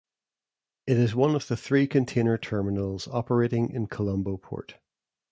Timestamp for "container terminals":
1.85-3.07